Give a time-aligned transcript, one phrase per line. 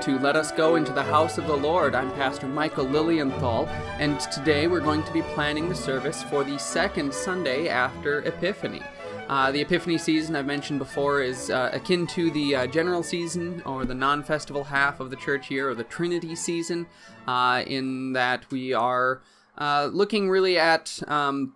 [0.00, 1.94] to Let Us Go into the House of the Lord.
[1.94, 3.66] I'm Pastor Michael Lilienthal,
[3.98, 8.80] and today we're going to be planning the service for the second Sunday after Epiphany.
[9.28, 13.62] Uh, the Epiphany season, I've mentioned before, is uh, akin to the uh, general season
[13.66, 16.86] or the non festival half of the church year or the Trinity season,
[17.26, 19.20] uh, in that we are
[19.58, 21.52] uh, looking really at um,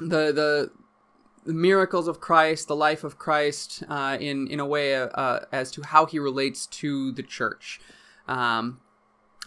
[0.00, 0.70] the, the
[1.48, 5.46] the miracles of Christ, the life of Christ, uh, in in a way uh, uh,
[5.50, 7.80] as to how he relates to the church.
[8.28, 8.80] Um,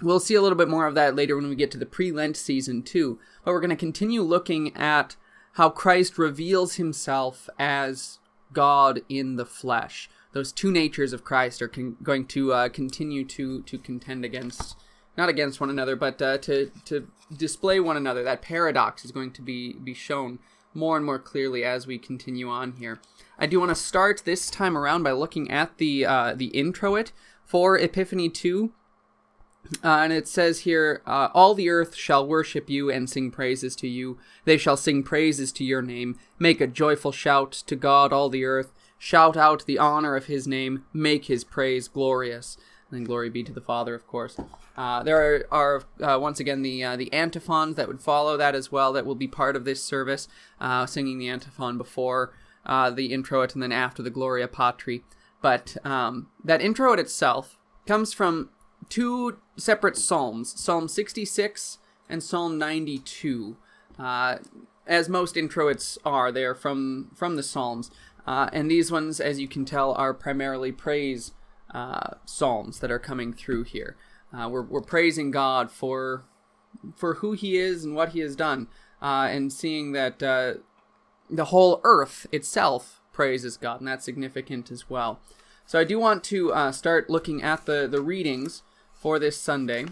[0.02, 2.36] we'll see a little bit more of that later when we get to the pre-Lent
[2.36, 3.20] season too.
[3.46, 5.16] But we're going to continue looking at
[5.54, 8.18] how Christ reveals himself as
[8.52, 10.10] God in the flesh.
[10.32, 14.76] Those two natures of Christ are con- going to uh, continue to to contend against,
[15.16, 17.08] not against one another, but uh, to to
[17.38, 18.24] display one another.
[18.24, 20.40] That paradox is going to be be shown
[20.74, 23.00] more and more clearly as we continue on here.
[23.38, 27.12] I do want to start this time around by looking at the uh, the introit
[27.46, 28.72] for Epiphany 2.
[29.84, 33.76] Uh, and it says here, uh, All the earth shall worship you and sing praises
[33.78, 34.18] to you.
[34.46, 36.18] They shall sing praises to your name.
[36.40, 38.72] Make a joyful shout to God, all the earth.
[38.98, 40.85] Shout out the honor of his name.
[40.94, 42.58] Make his praise glorious.
[42.92, 44.38] And glory be to the Father, of course.
[44.76, 48.54] Uh, there are, are uh, once again the uh, the antiphons that would follow that
[48.54, 48.92] as well.
[48.94, 50.28] That will be part of this service,
[50.60, 52.34] uh, singing the antiphon before
[52.66, 55.04] uh, the introit and then after the Gloria Patri.
[55.42, 58.50] But um, that introit itself comes from
[58.90, 61.78] two separate psalms: Psalm 66
[62.10, 63.56] and Psalm 92.
[63.98, 64.38] Uh,
[64.86, 67.90] as most introits are, they are from from the Psalms,
[68.28, 71.31] and these ones, as you can tell, are primarily praise
[72.25, 73.96] psalms that are coming through here.
[74.34, 76.24] Uh, we're, we're praising God for
[76.96, 78.68] for who He is and what He has done,
[79.02, 80.53] uh, and seeing that uh,
[81.30, 85.19] the whole earth itself praises God, and that's significant as well.
[85.66, 88.63] So I do want to uh, start looking at the the readings
[88.94, 89.85] for this Sunday.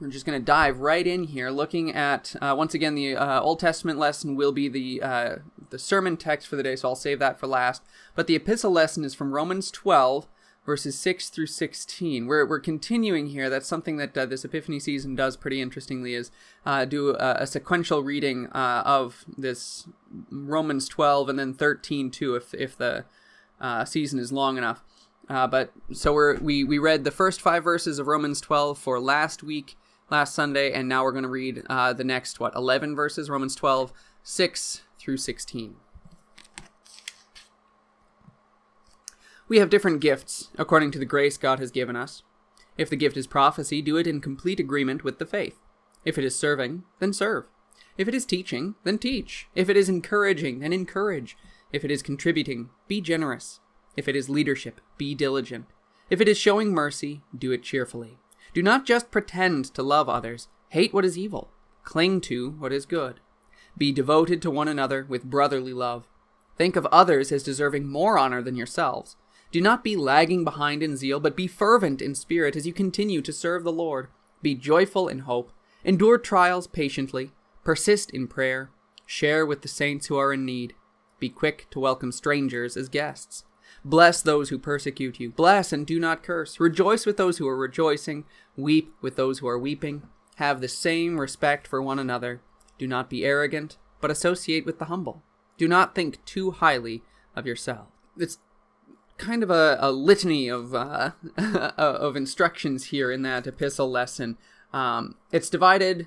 [0.00, 3.40] We're just going to dive right in here, looking at uh, once again the uh,
[3.42, 5.36] Old Testament lesson will be the uh,
[5.68, 7.82] the sermon text for the day, so I'll save that for last.
[8.14, 10.26] But the epistle lesson is from Romans 12,
[10.64, 12.26] verses 6 through 16.
[12.26, 13.48] We're, we're continuing here.
[13.50, 16.30] That's something that uh, this Epiphany season does pretty interestingly is
[16.64, 19.86] uh, do a, a, sequential reading uh, of this
[20.30, 23.04] Romans 12 and then 13 too if, if the
[23.60, 24.82] uh, season is long enough.
[25.28, 28.98] Uh, but so we're, we, we read the first five verses of Romans 12 for
[28.98, 29.76] last week,
[30.10, 33.54] last Sunday, and now we're going to read uh, the next, what, 11 verses, Romans
[33.54, 35.76] 12, 6 through 16.
[39.48, 42.22] We have different gifts, according to the grace God has given us.
[42.78, 45.58] If the gift is prophecy, do it in complete agreement with the faith.
[46.04, 47.46] If it is serving, then serve.
[47.98, 49.48] If it is teaching, then teach.
[49.56, 51.36] If it is encouraging, then encourage.
[51.72, 53.58] If it is contributing, be generous.
[53.96, 55.66] If it is leadership, be diligent.
[56.08, 58.19] If it is showing mercy, do it cheerfully.
[58.52, 60.48] Do not just pretend to love others.
[60.70, 61.50] Hate what is evil.
[61.84, 63.20] Cling to what is good.
[63.76, 66.06] Be devoted to one another with brotherly love.
[66.56, 69.16] Think of others as deserving more honor than yourselves.
[69.52, 73.22] Do not be lagging behind in zeal, but be fervent in spirit as you continue
[73.22, 74.08] to serve the Lord.
[74.42, 75.52] Be joyful in hope.
[75.84, 77.32] Endure trials patiently.
[77.64, 78.70] Persist in prayer.
[79.06, 80.74] Share with the saints who are in need.
[81.18, 83.44] Be quick to welcome strangers as guests.
[83.84, 85.30] Bless those who persecute you.
[85.30, 86.60] Bless and do not curse.
[86.60, 88.24] Rejoice with those who are rejoicing.
[88.56, 90.02] Weep with those who are weeping.
[90.36, 92.40] Have the same respect for one another.
[92.78, 95.22] Do not be arrogant, but associate with the humble.
[95.56, 97.02] Do not think too highly
[97.36, 97.88] of yourself.
[98.16, 98.38] It's
[99.18, 101.10] kind of a, a litany of uh,
[101.76, 104.38] of instructions here in that epistle lesson.
[104.72, 106.06] Um, it's divided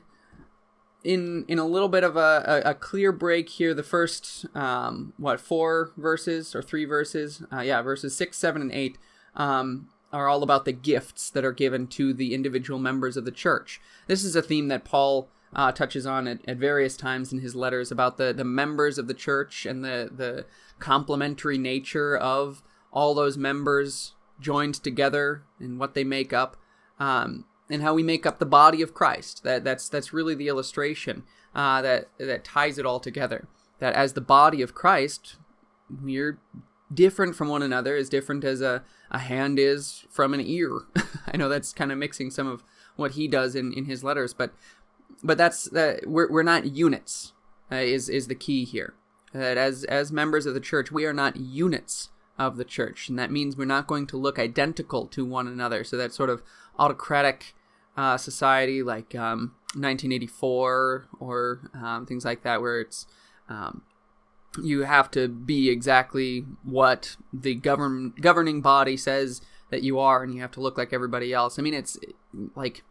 [1.03, 3.74] in in a little bit of a, a, a clear break here.
[3.74, 7.44] The first um, what four verses or three verses?
[7.52, 8.97] Uh, yeah, verses six, seven, and eight
[9.36, 13.31] um, are all about the gifts that are given to the individual members of the
[13.31, 13.81] church.
[14.08, 15.29] This is a theme that Paul.
[15.55, 19.08] Uh, touches on at, at various times in his letters about the, the members of
[19.08, 20.47] the church and the, the
[20.79, 26.58] complementary nature of all those members joined together and what they make up,
[26.99, 29.43] um, and how we make up the body of Christ.
[29.43, 31.23] That that's that's really the illustration
[31.55, 33.47] uh, that that ties it all together.
[33.79, 35.37] That as the body of Christ,
[35.89, 36.39] we're
[36.93, 40.81] different from one another, as different as a, a hand is from an ear.
[41.27, 42.63] I know that's kind of mixing some of
[42.95, 44.53] what he does in, in his letters, but
[45.23, 47.33] but that's that we're we're not units.
[47.71, 48.93] Uh, is is the key here.
[49.33, 53.17] That as as members of the church, we are not units of the church, and
[53.17, 55.83] that means we're not going to look identical to one another.
[55.83, 56.43] So that sort of
[56.78, 57.53] autocratic
[57.96, 63.05] uh, society like um, 1984 or um, things like that, where it's
[63.49, 63.84] um,
[64.61, 69.41] you have to be exactly what the govern governing body says
[69.72, 71.58] that you are and you have to look like everybody else.
[71.58, 71.97] I mean, it's
[72.55, 72.84] like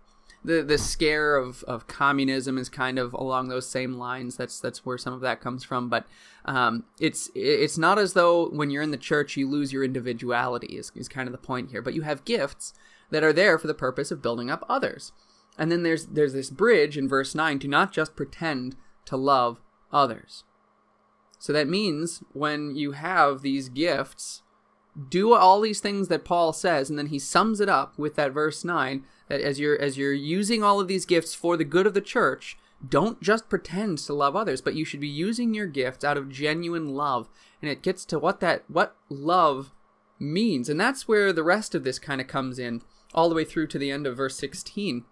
[0.44, 4.36] the the scare of, of communism is kind of along those same lines.
[4.36, 5.88] That's that's where some of that comes from.
[5.88, 6.06] But
[6.44, 10.76] um, it's it's not as though when you're in the church you lose your individuality.
[10.76, 11.82] Is is kind of the point here.
[11.82, 12.74] But you have gifts
[13.12, 15.12] that are there for the purpose of building up others.
[15.56, 18.74] And then there's there's this bridge in verse nine to not just pretend
[19.04, 19.60] to love
[19.92, 20.44] others.
[21.38, 24.42] So that means when you have these gifts,
[25.08, 28.32] do all these things that Paul says, and then he sums it up with that
[28.32, 31.86] verse nine that as you're as you're using all of these gifts for the good
[31.86, 32.56] of the church,
[32.86, 36.30] don't just pretend to love others, but you should be using your gifts out of
[36.30, 37.28] genuine love.
[37.60, 39.72] And it gets to what that what love
[40.18, 40.68] means.
[40.68, 42.82] And that's where the rest of this kind of comes in,
[43.14, 45.04] all the way through to the end of verse 16.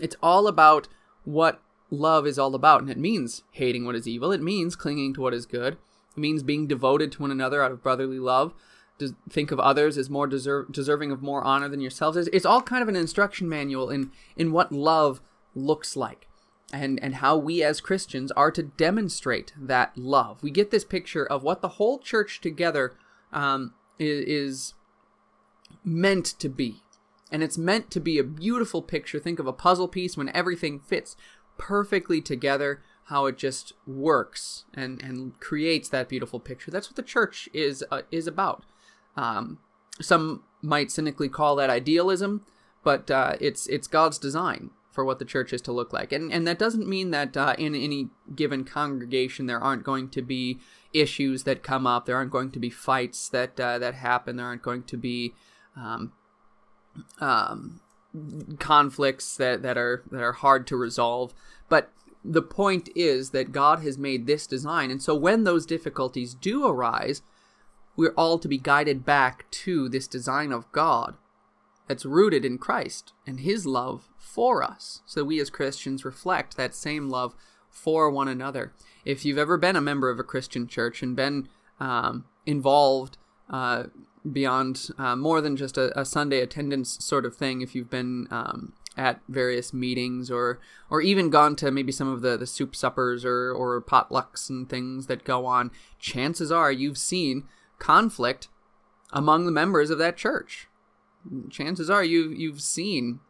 [0.00, 0.88] It's all about
[1.24, 1.60] what
[1.90, 4.32] love is all about, and it means hating what is evil.
[4.32, 5.78] It means clinging to what is good.
[6.16, 8.54] It means being devoted to one another out of brotherly love
[8.98, 12.16] to think of others as more deserve, deserving of more honor than yourselves.
[12.16, 15.20] It's, it's all kind of an instruction manual in in what love
[15.54, 16.28] looks like,
[16.72, 20.42] and and how we as Christians are to demonstrate that love.
[20.42, 22.96] We get this picture of what the whole church together
[23.32, 24.74] um, is, is
[25.84, 26.82] meant to be,
[27.30, 29.18] and it's meant to be a beautiful picture.
[29.18, 31.16] Think of a puzzle piece when everything fits
[31.58, 36.70] perfectly together how it just works and and creates that beautiful picture.
[36.70, 38.64] That's what the church is uh, is about.
[39.16, 39.58] Um,
[40.00, 42.44] some might cynically call that idealism,
[42.84, 46.32] but uh, it's it's God's design for what the church is to look like, and
[46.32, 50.58] and that doesn't mean that uh, in any given congregation there aren't going to be
[50.92, 54.46] issues that come up, there aren't going to be fights that uh, that happen, there
[54.46, 55.34] aren't going to be
[55.76, 56.12] um,
[57.20, 57.80] um,
[58.58, 61.34] conflicts that, that are that are hard to resolve,
[61.68, 61.90] but
[62.24, 66.66] the point is that God has made this design, and so when those difficulties do
[66.66, 67.22] arise,
[67.96, 71.16] we're all to be guided back to this design of God
[71.86, 75.02] that's rooted in Christ and His love for us.
[75.06, 77.34] So we as Christians reflect that same love
[77.70, 78.72] for one another.
[79.04, 81.48] If you've ever been a member of a Christian church and been
[81.80, 83.16] um, involved
[83.50, 83.84] uh,
[84.30, 88.26] beyond uh, more than just a, a, Sunday attendance sort of thing, if you've been
[88.30, 90.60] um, at various meetings or
[90.90, 94.68] or even gone to maybe some of the, the soup suppers or, or potlucks and
[94.68, 97.44] things that go on, chances are you've seen
[97.78, 98.48] conflict
[99.12, 100.68] among the members of that church.
[101.50, 103.20] Chances are you you've seen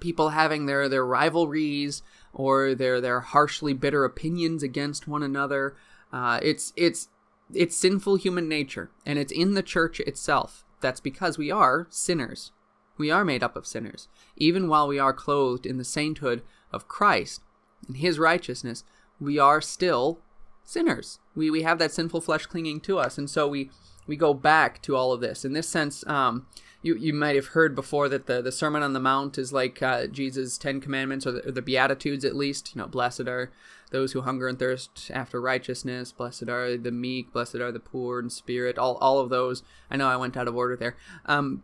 [0.00, 2.02] people having their, their rivalries
[2.32, 5.74] or their their harshly bitter opinions against one another.
[6.12, 7.08] Uh, it's it's
[7.54, 10.64] it's sinful human nature, and it's in the church itself.
[10.80, 12.52] That's because we are sinners.
[12.98, 14.08] We are made up of sinners.
[14.36, 17.42] Even while we are clothed in the sainthood of Christ
[17.86, 18.84] and His righteousness,
[19.20, 20.20] we are still
[20.64, 21.18] sinners.
[21.34, 23.70] We we have that sinful flesh clinging to us, and so we
[24.06, 25.44] we go back to all of this.
[25.44, 26.46] In this sense, um,
[26.82, 29.82] you you might have heard before that the the Sermon on the Mount is like
[29.82, 32.74] uh, Jesus' Ten Commandments or the, or the Beatitudes, at least.
[32.74, 33.52] You know, blessed are
[33.90, 36.12] those who hunger and thirst after righteousness.
[36.12, 37.32] Blessed are the meek.
[37.32, 38.78] Blessed are the poor in spirit.
[38.78, 39.62] All all of those.
[39.90, 40.96] I know I went out of order there.
[41.26, 41.62] Um,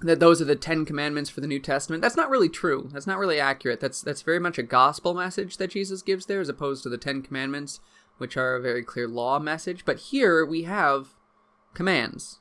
[0.00, 2.02] that those are the Ten Commandments for the New Testament.
[2.02, 2.88] That's not really true.
[2.92, 3.80] That's not really accurate.
[3.80, 6.98] That's that's very much a gospel message that Jesus gives there, as opposed to the
[6.98, 7.80] Ten Commandments
[8.18, 9.84] which are a very clear law message.
[9.84, 11.08] But here we have
[11.74, 12.40] commands.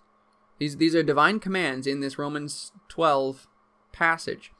[0.59, 3.47] These these are divine commands in this Romans 12
[3.91, 4.51] passage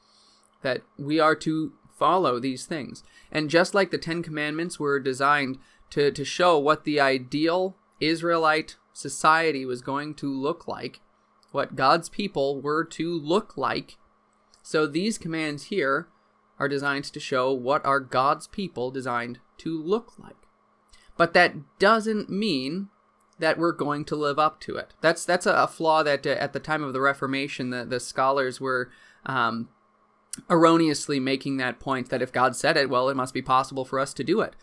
[0.62, 3.02] that we are to follow these things.
[3.30, 5.58] And just like the 10 commandments were designed
[5.90, 11.00] to to show what the ideal Israelite society was going to look like,
[11.52, 13.96] what God's people were to look like,
[14.62, 16.08] so these commands here
[16.58, 20.36] are designed to show what are God's people designed to look like.
[21.16, 22.88] But that doesn't mean
[23.42, 24.94] that we're going to live up to it.
[25.00, 28.60] That's that's a, flaw that uh, at the time of the Reformation, the, the scholars
[28.60, 28.88] were
[29.26, 29.68] um,
[30.48, 33.98] erroneously making that point that if God said it, well, it must be possible for
[33.98, 34.54] us to do it.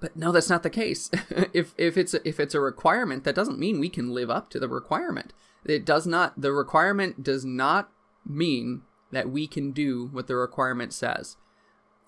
[0.00, 1.10] But no, that's not the case.
[1.52, 4.50] if if it's a, if it's a requirement, that doesn't mean we can live up
[4.50, 5.32] to the requirement.
[5.64, 6.40] It does not.
[6.40, 7.90] The requirement does not
[8.24, 11.36] mean that we can do what the requirement says.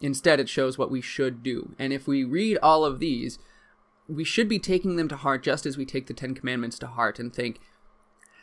[0.01, 1.75] Instead, it shows what we should do.
[1.77, 3.41] And if we read all of these,
[4.11, 6.87] we should be taking them to heart just as we take the Ten Commandments to
[6.87, 7.61] heart and think,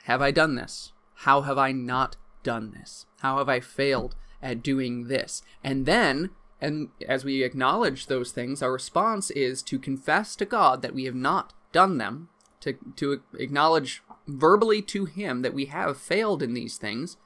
[0.05, 0.93] have I done this?
[1.21, 3.05] How have I not done this?
[3.21, 5.41] How have I failed at doing this?
[5.63, 6.29] And then,
[6.61, 11.05] and as we acknowledge those things, our response is to confess to God that we
[11.05, 12.29] have not done them,
[12.61, 17.17] to, to acknowledge verbally to Him that we have failed in these things,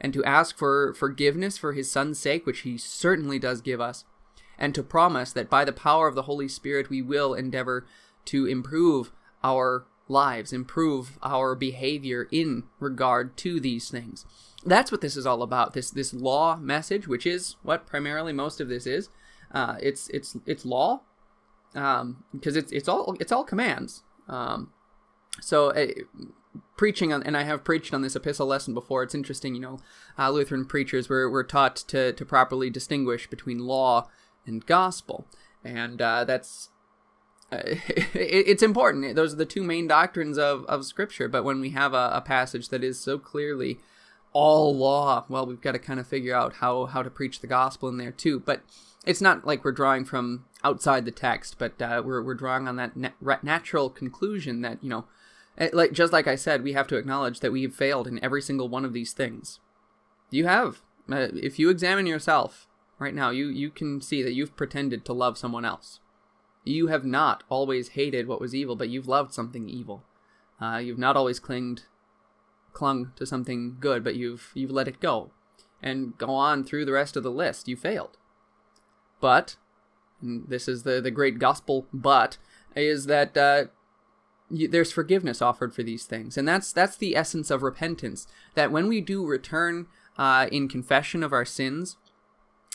[0.00, 4.04] and to ask for forgiveness for His Son's sake, which He certainly does give us,
[4.58, 7.86] and to promise that by the power of the Holy Spirit we will endeavor
[8.26, 14.24] to improve our lives, improve our behavior in regard to these things.
[14.64, 15.74] That's what this is all about.
[15.74, 19.08] This this law message, which is what primarily most of this is.
[19.52, 21.02] Uh, it's it's it's law,
[21.72, 24.02] because um, it's it's all it's all commands.
[24.28, 24.72] Um,
[25.40, 25.88] so uh,
[26.76, 29.02] preaching on, and I have preached on this epistle lesson before.
[29.02, 29.78] It's interesting, you know,
[30.18, 34.08] uh, Lutheran preachers were, were taught to to properly distinguish between law
[34.46, 35.26] and gospel,
[35.64, 36.70] and uh, that's
[37.52, 37.78] uh, it,
[38.14, 39.14] it's important.
[39.14, 41.28] Those are the two main doctrines of, of Scripture.
[41.28, 43.78] But when we have a, a, passage that is so clearly
[44.32, 47.46] all law, well, we've got to kind of figure out how, how to preach the
[47.46, 48.40] gospel in there too.
[48.40, 48.62] But
[49.06, 52.76] it's not like we're drawing from outside the text, but uh, we're, we're drawing on
[52.76, 52.96] that
[53.44, 55.04] natural conclusion that, you know,
[55.56, 58.42] eh, like just like I said, we have to acknowledge that we've failed in every
[58.42, 59.60] single one of these things.
[60.30, 60.82] You have.
[61.08, 62.66] Uh, if you examine yourself
[62.98, 66.00] right now, you, you can see that you've pretended to love someone else
[66.66, 70.02] you have not always hated what was evil, but you've loved something evil.
[70.60, 71.84] Uh, you've not always clinged,
[72.72, 75.30] clung to something good, but you've you've let it go,
[75.82, 77.68] and go on through the rest of the list.
[77.68, 78.18] You failed.
[79.20, 79.56] But,
[80.20, 81.86] this is the the great gospel.
[81.92, 82.38] But
[82.74, 83.66] is that uh,
[84.50, 88.26] you, there's forgiveness offered for these things, and that's that's the essence of repentance.
[88.54, 89.86] That when we do return
[90.18, 91.96] uh, in confession of our sins,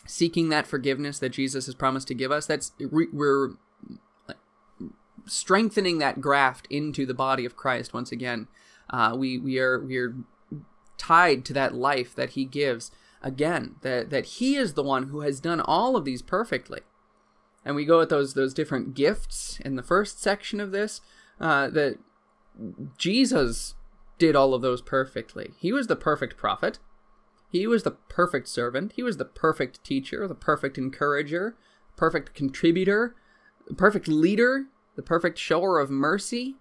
[0.06, 3.52] seeking that forgiveness that Jesus has promised to give us, that's we're
[5.26, 8.48] strengthening that graft into the body of Christ once again.
[8.90, 10.16] Uh, we we are we are
[10.98, 12.92] tied to that life that He gives
[13.22, 13.76] again.
[13.82, 16.82] That that He is the one who has done all of these perfectly.
[17.64, 21.02] And we go at those those different gifts in the first section of this.
[21.40, 21.98] Uh, that
[22.98, 23.74] Jesus
[24.20, 25.52] did all of those perfectly.
[25.58, 26.78] He was the perfect prophet.
[27.52, 28.94] He was the perfect servant.
[28.96, 31.56] He was the perfect teacher, the perfect encourager,
[31.98, 33.16] perfect contributor,
[33.76, 36.56] perfect leader the perfect shower of mercy.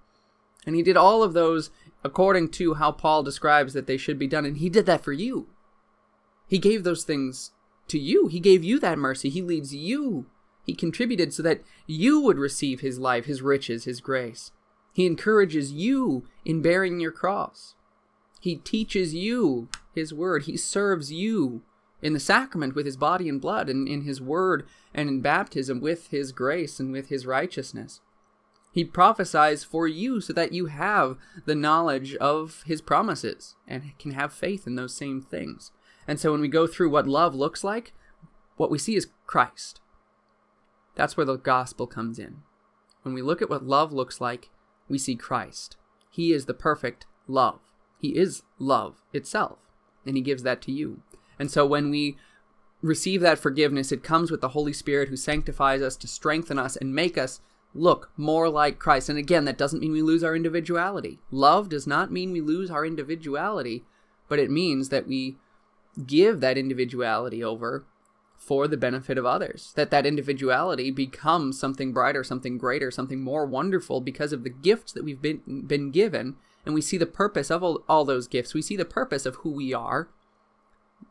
[0.66, 1.70] And he did all of those
[2.02, 4.44] according to how Paul describes that they should be done.
[4.44, 5.48] And he did that for you.
[6.46, 7.52] He gave those things
[7.88, 8.28] to you.
[8.28, 9.28] He gave you that mercy.
[9.28, 10.26] He leads you.
[10.64, 14.52] He contributed so that you would receive his life, his riches, his grace.
[14.92, 17.74] He encourages you in bearing your cross.
[18.40, 20.44] He teaches you his word.
[20.44, 21.62] He serves you
[22.02, 25.80] in the sacrament with his body and blood, and in his word and in baptism
[25.80, 28.00] with his grace and with his righteousness.
[28.72, 34.12] He prophesies for you so that you have the knowledge of his promises and can
[34.12, 35.72] have faith in those same things.
[36.06, 37.92] And so when we go through what love looks like,
[38.56, 39.80] what we see is Christ.
[40.94, 42.38] That's where the gospel comes in.
[43.02, 44.50] When we look at what love looks like,
[44.88, 45.76] we see Christ.
[46.10, 47.60] He is the perfect love.
[48.00, 49.58] He is love itself,
[50.06, 51.02] and He gives that to you.
[51.38, 52.16] And so when we
[52.82, 56.76] receive that forgiveness, it comes with the Holy Spirit who sanctifies us to strengthen us
[56.76, 57.40] and make us
[57.74, 59.08] look more like Christ.
[59.08, 61.18] And again, that doesn't mean we lose our individuality.
[61.30, 63.84] Love does not mean we lose our individuality,
[64.28, 65.36] but it means that we
[66.06, 67.84] give that individuality over
[68.36, 69.72] for the benefit of others.
[69.76, 74.92] That that individuality becomes something brighter, something greater, something more wonderful because of the gifts
[74.92, 78.54] that we've been been given, and we see the purpose of all, all those gifts.
[78.54, 80.08] We see the purpose of who we are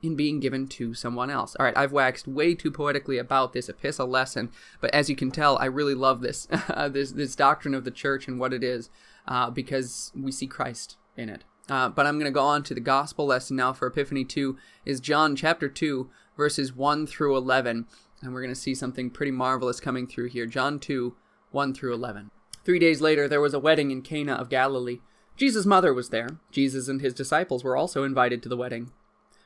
[0.02, 1.56] in being given to someone else.
[1.56, 5.32] All right, I've waxed way too poetically about this epistle lesson, but as you can
[5.32, 6.48] tell, I really love this
[6.90, 8.90] this this doctrine of the church and what it is,
[9.28, 11.44] uh, because we see Christ in it.
[11.70, 14.58] Uh, but I'm going to go on to the gospel lesson now for Epiphany 2
[14.86, 17.86] is John chapter 2 verses 1 through 11
[18.22, 20.48] and we're going to see something pretty marvelous coming through here.
[20.48, 21.16] John 2
[21.52, 22.32] 1 through 11.
[22.66, 25.00] 3 days later there was a wedding in Cana of Galilee.
[25.40, 26.28] Jesus' mother was there.
[26.52, 28.92] Jesus and his disciples were also invited to the wedding.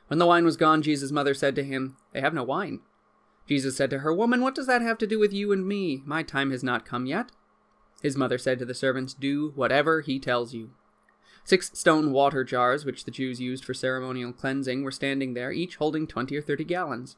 [0.08, 2.80] When the wine was gone, Jesus' mother said to him, They have no wine.
[3.46, 6.02] Jesus said to her, Woman, what does that have to do with you and me?
[6.04, 7.30] My time has not come yet.
[8.02, 10.70] His mother said to the servants, Do whatever he tells you.
[11.44, 15.76] Six stone water jars, which the Jews used for ceremonial cleansing, were standing there, each
[15.76, 17.16] holding twenty or thirty gallons.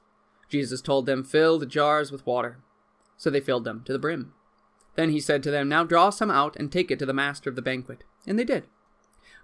[0.51, 2.59] Jesus told them, Fill the jars with water.
[3.17, 4.35] So they filled them to the brim.
[4.97, 7.49] Then he said to them, Now draw some out and take it to the master
[7.49, 8.05] of the banquet.
[8.27, 8.65] And they did.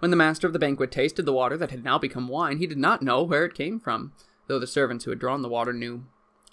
[0.00, 2.66] When the master of the banquet tasted the water that had now become wine, he
[2.66, 4.12] did not know where it came from,
[4.48, 6.04] though the servants who had drawn the water knew.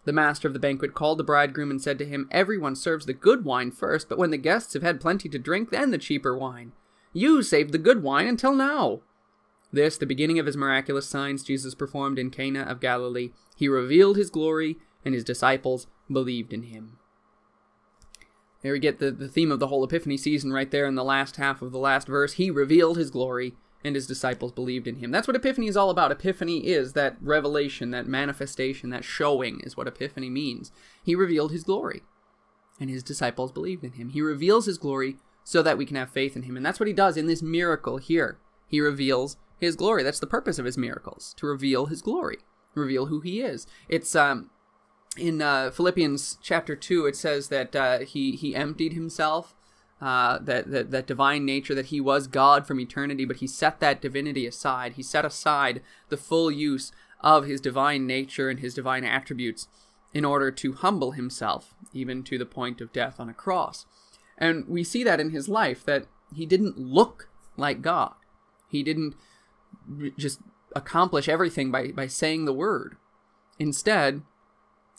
[0.05, 3.13] The master of the banquet called the bridegroom and said to him, Everyone serves the
[3.13, 6.37] good wine first, but when the guests have had plenty to drink, then the cheaper
[6.37, 6.71] wine.
[7.11, 9.01] You saved the good wine until now.
[9.71, 13.31] This, the beginning of his miraculous signs Jesus performed in Cana of Galilee.
[13.55, 16.97] He revealed his glory, and his disciples believed in him.
[18.61, 21.03] There we get the, the theme of the whole Epiphany season right there in the
[21.03, 22.33] last half of the last verse.
[22.33, 25.11] He revealed his glory, and his disciples believed in him.
[25.11, 26.11] That's what Epiphany is all about.
[26.11, 30.71] Epiphany is that revelation, that manifestation, that showing is what Epiphany means.
[31.03, 32.01] He revealed his glory,
[32.79, 34.09] and his disciples believed in him.
[34.09, 36.57] He reveals his glory so that we can have faith in him.
[36.57, 38.39] And that's what he does in this miracle here.
[38.67, 40.03] He reveals his glory.
[40.03, 42.39] That's the purpose of his miracles, to reveal his glory,
[42.75, 43.65] reveal who he is.
[43.87, 44.49] It's um
[45.17, 49.55] in uh, Philippians chapter 2 it says that uh, he he emptied himself
[50.01, 53.79] uh, that, that that divine nature that he was God from eternity, but he set
[53.79, 54.93] that divinity aside.
[54.93, 59.67] He set aside the full use of his divine nature and his divine attributes
[60.13, 63.85] in order to humble himself, even to the point of death on a cross.
[64.37, 68.13] And we see that in his life, that he didn't look like God.
[68.69, 69.15] He didn't
[70.17, 70.39] just
[70.75, 72.95] accomplish everything by, by saying the word.
[73.59, 74.21] Instead,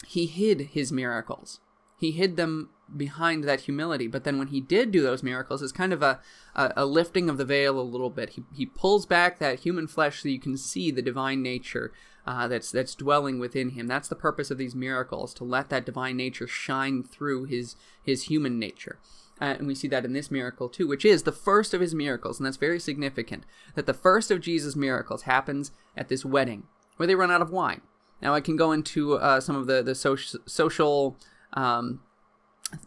[0.07, 1.61] he hid his miracles.
[1.97, 4.07] He hid them behind that humility.
[4.07, 6.21] But then when he did do those miracles, it's kind of a,
[6.55, 8.31] a, a, lifting of the veil a little bit.
[8.31, 11.93] He, he pulls back that human flesh so you can see the divine nature
[12.27, 13.87] uh, that's that's dwelling within him.
[13.87, 18.25] That's the purpose of these miracles to let that divine nature shine through his his
[18.25, 18.99] human nature.
[19.41, 21.95] Uh, and we see that in this miracle too, which is the first of his
[21.95, 23.45] miracles, and that's very significant.
[23.75, 26.65] That the first of Jesus' miracles happens at this wedding
[26.97, 27.81] where they run out of wine.
[28.23, 31.17] Now I can go into uh, some of the the social social
[31.53, 32.01] um,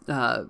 [0.08, 0.44] uh,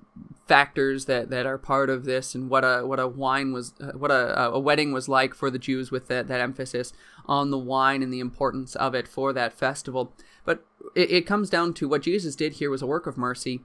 [0.46, 3.92] factors that, that are part of this and what a what a wine was uh,
[3.92, 6.92] what a, a wedding was like for the Jews with that, that emphasis
[7.26, 10.12] on the wine and the importance of it for that festival.
[10.44, 10.64] But
[10.94, 13.60] it, it comes down to what Jesus did here was a work of mercy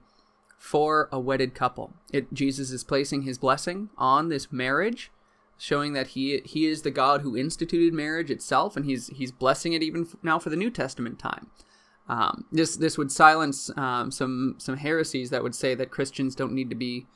[0.58, 1.92] for a wedded couple.
[2.12, 5.10] It, Jesus is placing his blessing on this marriage,
[5.60, 9.74] showing that he he is the God who instituted marriage itself, and he's he's blessing
[9.74, 11.50] it even now for the New Testament time.
[12.08, 16.54] Um, this this would silence um, some some heresies that would say that Christians don't
[16.54, 17.06] need to be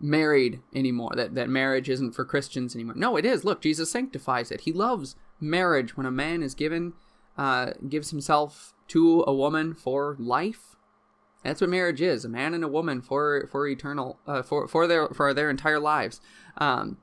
[0.00, 1.12] married anymore.
[1.14, 2.94] That that marriage isn't for Christians anymore.
[2.96, 3.44] No, it is.
[3.44, 4.62] Look, Jesus sanctifies it.
[4.62, 6.94] He loves marriage when a man is given
[7.36, 10.74] uh, gives himself to a woman for life.
[11.44, 14.86] That's what marriage is: a man and a woman for for eternal uh, for for
[14.86, 16.22] their for their entire lives.
[16.56, 16.96] Um,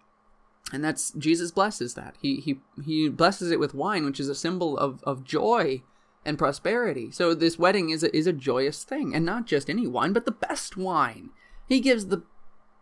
[0.74, 2.16] and that's Jesus blesses that.
[2.22, 5.84] He he he blesses it with wine, which is a symbol of of joy
[6.26, 7.12] and prosperity.
[7.12, 10.26] So this wedding is a, is a joyous thing, and not just any wine, but
[10.26, 11.30] the best wine.
[11.68, 12.24] He gives the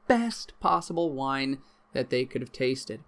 [0.07, 1.59] best possible wine
[1.93, 3.03] that they could have tasted.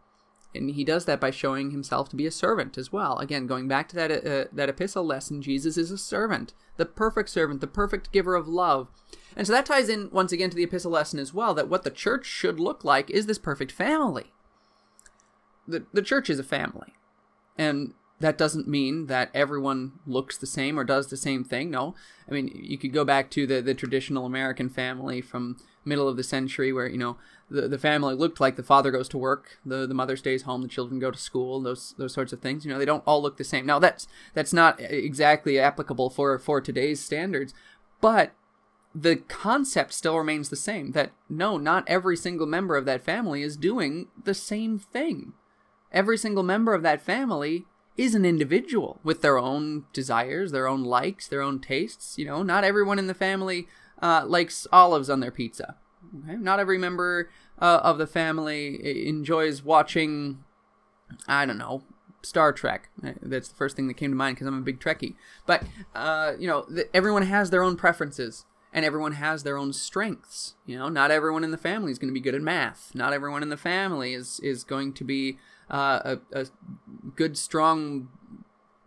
[0.54, 3.18] And he does that by showing himself to be a servant as well.
[3.18, 7.30] Again, going back to that uh, that epistle lesson, Jesus is a servant, the perfect
[7.30, 8.88] servant, the perfect giver of love.
[9.36, 11.84] And so that ties in once again to the epistle lesson as well that what
[11.84, 14.32] the church should look like is this perfect family.
[15.68, 16.94] The the church is a family.
[17.58, 21.70] And that doesn't mean that everyone looks the same or does the same thing.
[21.70, 21.96] No,
[22.30, 26.18] I mean you could go back to the the traditional American family from middle of
[26.18, 27.18] the century, where you know
[27.50, 30.62] the the family looked like the father goes to work, the the mother stays home,
[30.62, 32.66] the children go to school, those those sorts of things.
[32.66, 33.66] You know, they don't all look the same.
[33.66, 37.54] Now that's that's not exactly applicable for for today's standards,
[38.02, 38.34] but
[38.94, 40.92] the concept still remains the same.
[40.92, 45.34] That no, not every single member of that family is doing the same thing.
[45.96, 47.66] Every single member of that family
[47.98, 52.18] is an individual with their own desires, their own likes, their own tastes.
[52.18, 53.68] You know, not everyone in the family
[54.02, 55.78] uh, likes olives on their pizza.
[56.24, 56.36] Okay?
[56.36, 57.30] Not every member
[57.60, 60.44] uh, of the family enjoys watching,
[61.28, 61.84] I don't know,
[62.22, 62.90] Star Trek.
[63.02, 65.16] Uh, that's the first thing that came to mind because I'm a big Trekkie.
[65.46, 69.72] But, uh, you know, th- everyone has their own preferences and everyone has their own
[69.72, 70.56] strengths.
[70.66, 72.92] You know, not everyone in the family is going to be good at math.
[72.94, 75.38] Not everyone in the family is, is going to be
[75.70, 76.46] uh, a, a
[77.16, 78.10] good strong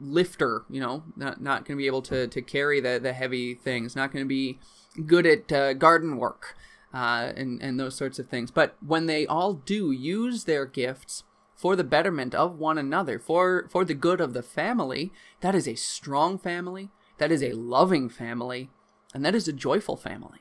[0.00, 3.54] lifter you know not, not going to be able to, to carry the, the heavy
[3.54, 4.58] things not going to be
[5.06, 6.56] good at uh, garden work
[6.92, 8.50] uh, and, and those sorts of things.
[8.50, 13.66] But when they all do use their gifts for the betterment of one another for
[13.68, 16.88] for the good of the family that is a strong family
[17.18, 18.70] that is a loving family
[19.12, 20.38] and that is a joyful family.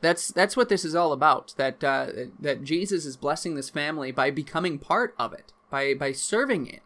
[0.00, 2.06] That's that's what this is all about that uh,
[2.38, 6.82] that Jesus is blessing this family by becoming part of it by by serving it.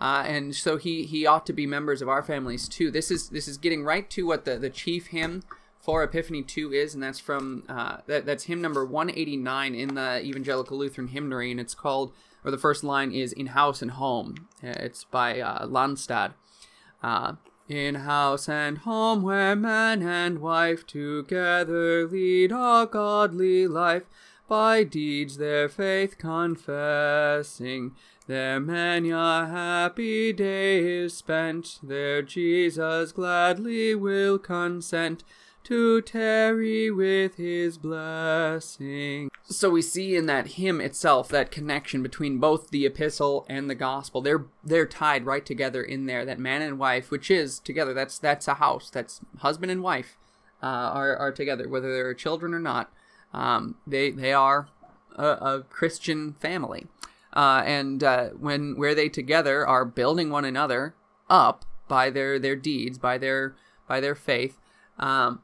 [0.00, 2.90] Uh, and so he he ought to be members of our families too.
[2.90, 5.42] This is this is getting right to what the, the chief hymn
[5.80, 10.22] for Epiphany 2 is, and that's from uh, that, that's hymn number 189 in the
[10.22, 12.12] Evangelical Lutheran Hymnary, and it's called,
[12.44, 16.34] or the first line is "In House and Home." Uh, it's by uh, Landstad.
[17.02, 17.34] Uh,
[17.68, 24.04] in house and home, where man and wife together lead a godly life,
[24.48, 27.94] by deeds their faith confessing.
[28.26, 35.22] There many a happy day is spent, there Jesus gladly will consent
[35.64, 39.30] to tarry with his blessing.
[39.44, 43.74] So we see in that hymn itself that connection between both the epistle and the
[43.74, 44.22] gospel.
[44.22, 46.24] They're they're tied right together in there.
[46.24, 47.92] That man and wife, which is together.
[47.92, 48.88] That's that's a house.
[48.88, 50.16] That's husband and wife
[50.62, 52.90] uh, are are together, whether there are children or not.
[53.32, 54.68] Um, they they are
[55.16, 56.86] a, a Christian family,
[57.34, 60.94] uh, and uh, when where they together are building one another
[61.28, 63.54] up by their their deeds, by their
[63.86, 64.58] by their faith,
[64.98, 65.42] um,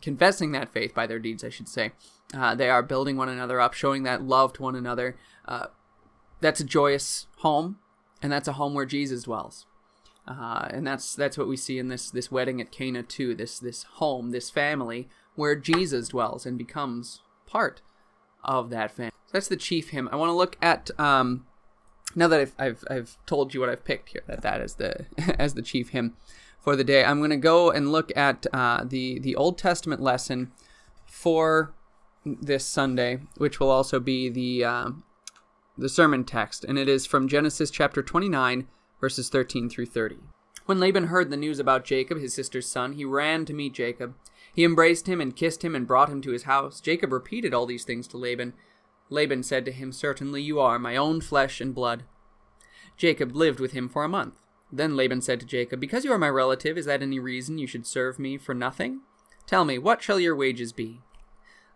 [0.00, 1.92] confessing that faith by their deeds, I should say.
[2.32, 5.16] Uh, they are building one another up, showing that love to one another.
[5.46, 5.66] Uh,
[6.40, 7.78] that's a joyous home,
[8.22, 9.66] and that's a home where Jesus dwells.
[10.28, 13.34] Uh, and that's that's what we see in this this wedding at Cana too.
[13.34, 15.08] This this home, this family
[15.40, 17.80] where Jesus dwells and becomes part
[18.44, 19.12] of that family.
[19.26, 20.06] So that's the chief hymn.
[20.12, 21.46] I want to look at um,
[22.14, 24.22] now that I've, I've I've told you what I've picked here.
[24.26, 25.06] That that is the
[25.38, 26.14] as the chief hymn
[26.60, 27.02] for the day.
[27.02, 30.52] I'm going to go and look at uh, the the Old Testament lesson
[31.06, 31.72] for
[32.24, 34.90] this Sunday, which will also be the uh,
[35.78, 38.66] the sermon text, and it is from Genesis chapter 29,
[39.00, 40.18] verses 13 through 30.
[40.66, 44.14] When Laban heard the news about Jacob, his sister's son, he ran to meet Jacob.
[44.52, 46.80] He embraced him and kissed him and brought him to his house.
[46.80, 48.54] Jacob repeated all these things to Laban.
[49.08, 52.04] Laban said to him, Certainly you are my own flesh and blood.
[52.96, 54.40] Jacob lived with him for a month.
[54.72, 57.66] Then Laban said to Jacob, Because you are my relative, is that any reason you
[57.66, 59.00] should serve me for nothing?
[59.46, 61.00] Tell me, what shall your wages be?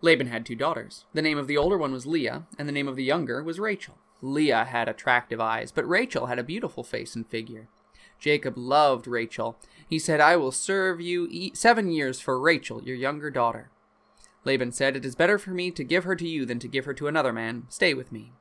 [0.01, 1.07] Laban had two daughters.
[1.13, 3.59] The name of the older one was Leah, and the name of the younger was
[3.59, 3.99] Rachel.
[4.21, 7.69] Leah had attractive eyes, but Rachel had a beautiful face and figure.
[8.19, 9.59] Jacob loved Rachel.
[9.95, 13.71] He said, I will serve you seven years for Rachel, your younger daughter.
[14.45, 16.85] Laban said, It is better for me to give her to you than to give
[16.87, 17.67] her to another man.
[17.69, 18.33] Stay with me.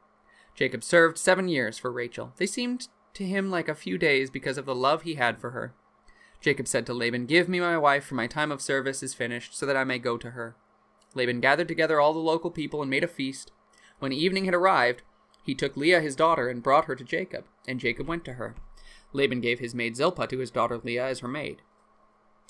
[0.55, 2.33] Jacob served seven years for Rachel.
[2.37, 5.51] They seemed to him like a few days because of the love he had for
[5.51, 5.75] her.
[6.41, 9.55] Jacob said to Laban, Give me my wife, for my time of service is finished,
[9.55, 10.55] so that I may go to her.
[11.13, 13.51] Laban gathered together all the local people and made a feast.
[13.99, 15.03] When evening had arrived,
[15.43, 18.55] he took Leah his daughter and brought her to Jacob, and Jacob went to her.
[19.13, 21.61] Laban gave his maid Zilpah to his daughter Leah as her maid.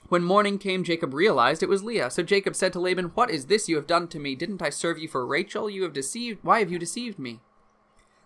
[0.09, 2.09] When morning came, Jacob realized it was Leah.
[2.09, 4.35] So Jacob said to Laban, What is this you have done to me?
[4.35, 5.69] Didn't I serve you for Rachel?
[5.69, 6.39] You have deceived.
[6.41, 7.39] Why have you deceived me?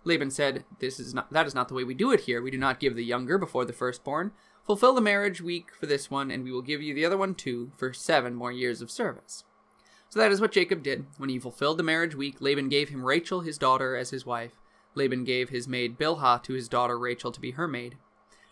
[0.03, 2.41] Laban said, This is not that is not the way we do it here.
[2.41, 4.31] We do not give the younger before the firstborn.
[4.65, 7.35] Fulfill the marriage week for this one, and we will give you the other one
[7.35, 9.43] too for seven more years of service.
[10.09, 11.05] So that is what Jacob did.
[11.17, 14.53] When he fulfilled the marriage week, Laban gave him Rachel, his daughter, as his wife.
[14.95, 17.97] Laban gave his maid Bilhah to his daughter Rachel to be her maid.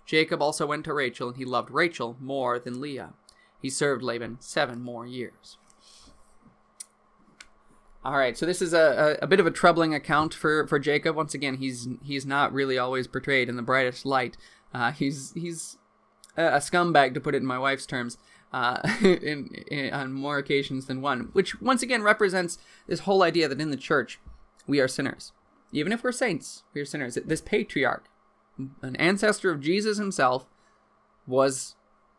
[0.05, 3.13] Jacob also went to Rachel, and he loved Rachel more than Leah.
[3.61, 5.57] He served Laban seven more years.
[8.03, 10.77] All right, so this is a, a, a, bit of a troubling account for, for
[10.77, 11.15] Jacob.
[11.15, 14.37] Once again, he's he's not really always portrayed in the brightest light.
[14.71, 15.79] Uh, he's he's
[16.37, 18.19] a, scumbag, to put it in my wife's terms,
[18.53, 21.29] uh, in, in, on more occasions than one.
[21.33, 24.19] Which once again represents this whole idea that in the church
[24.67, 25.31] we are sinners,
[25.71, 27.17] even if we're saints, we are sinners.
[27.25, 28.05] This patriarch,
[28.81, 30.45] an ancestor of Jesus himself,
[31.27, 31.75] was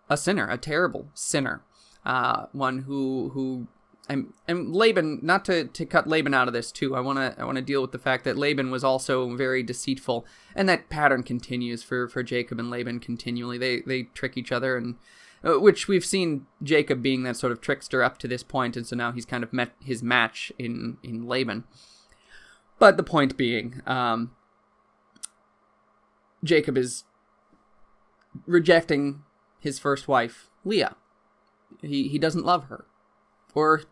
[0.08, 1.62] a sinner, a terrible sinner,
[2.04, 3.68] uh, one who who
[4.08, 6.94] and, and Laban, not to, to cut Laban out of this too.
[6.94, 9.62] I want to I want to deal with the fact that Laban was also very
[9.62, 13.58] deceitful, and that pattern continues for, for Jacob and Laban continually.
[13.58, 14.96] They they trick each other, and
[15.44, 18.86] uh, which we've seen Jacob being that sort of trickster up to this point, and
[18.86, 21.64] so now he's kind of met his match in in Laban.
[22.78, 24.35] But the point being, um,
[26.46, 27.04] Jacob is
[28.46, 29.22] rejecting
[29.60, 30.96] his first wife, Leah.
[31.82, 32.86] He he doesn't love her,
[33.54, 33.82] or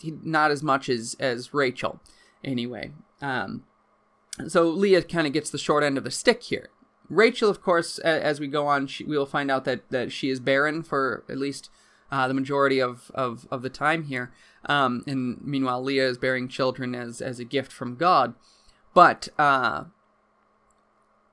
[0.00, 2.00] he, not as much as as Rachel,
[2.44, 2.92] anyway.
[3.20, 3.64] Um,
[4.46, 6.70] so Leah kind of gets the short end of the stick here.
[7.08, 10.28] Rachel, of course, as we go on, she, we will find out that that she
[10.28, 11.70] is barren for at least
[12.10, 14.32] uh, the majority of, of, of the time here.
[14.64, 18.34] Um, and meanwhile, Leah is bearing children as as a gift from God.
[18.94, 19.84] But uh,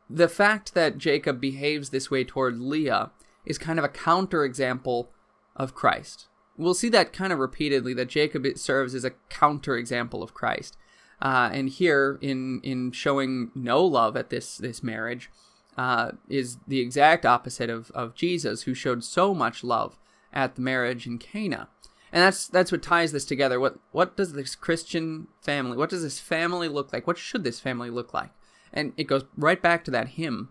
[0.10, 3.12] the fact that Jacob behaves this way toward Leah
[3.46, 5.08] is kind of a counterexample
[5.56, 6.28] of Christ.
[6.58, 10.78] We'll see that kind of repeatedly that Jacob serves as a counterexample of Christ.
[11.22, 15.30] Uh, and here, in in showing no love at this this marriage,
[15.78, 19.98] uh, is the exact opposite of, of Jesus, who showed so much love
[20.34, 21.70] at the marriage in Cana.
[22.12, 23.60] And that's that's what ties this together.
[23.60, 25.78] What what does this Christian family?
[25.78, 27.08] What does this family look like?
[27.08, 28.32] What should this family look like?
[28.76, 30.50] And it goes right back to that hymn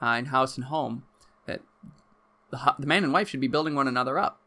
[0.00, 1.02] uh, in House and Home
[1.46, 1.62] that
[2.50, 4.40] the, the man and wife should be building one another up.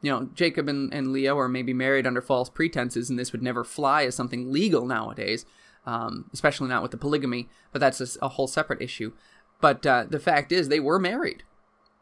[0.00, 3.64] You know, Jacob and, and were maybe married under false pretenses, and this would never
[3.64, 5.44] fly as something legal nowadays,
[5.86, 9.12] um, especially not with the polygamy, but that's a, a whole separate issue.
[9.60, 11.42] But uh, the fact is, they were married.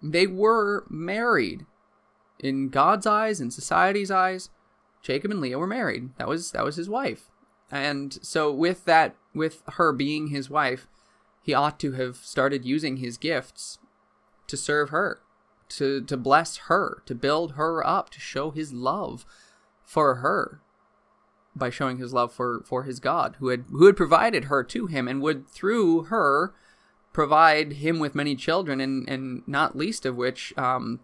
[0.03, 1.64] They were married.
[2.38, 4.51] In God's eyes, in society's eyes,
[5.01, 6.11] Jacob and Leah were married.
[6.18, 7.31] That was that was his wife.
[7.70, 10.87] And so with that with her being his wife,
[11.42, 13.79] he ought to have started using his gifts
[14.46, 15.20] to serve her,
[15.70, 19.26] to, to bless her, to build her up, to show his love
[19.85, 20.61] for her.
[21.57, 24.87] by showing his love for for his God, who had who had provided her to
[24.87, 26.52] him, and would through her
[27.12, 31.00] provide him with many children, and and not least of which, um,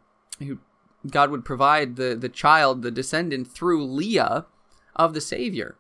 [1.09, 4.47] God would provide the the child, the descendant through Leah
[4.95, 5.77] of the Savior.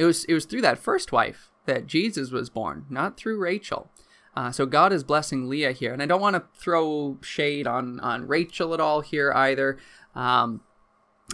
[0.00, 3.90] It was it was through that first wife that Jesus was born, not through Rachel.
[4.34, 8.00] Uh, so God is blessing Leah here, and I don't want to throw shade on
[8.00, 9.76] on Rachel at all here either.
[10.14, 10.62] Um,